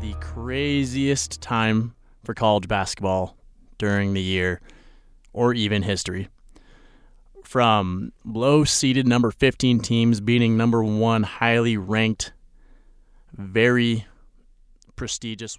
The 0.00 0.14
craziest 0.20 1.42
time 1.42 1.94
for 2.24 2.32
college 2.32 2.66
basketball 2.66 3.36
during 3.76 4.14
the 4.14 4.22
year 4.22 4.62
or 5.34 5.52
even 5.52 5.82
history. 5.82 6.28
From 7.44 8.12
low 8.24 8.64
seeded 8.64 9.06
number 9.06 9.30
15 9.30 9.80
teams 9.80 10.20
beating 10.20 10.56
number 10.56 10.82
one 10.82 11.22
highly 11.22 11.76
ranked, 11.76 12.32
very 13.32 14.06
prestigious. 14.96 15.58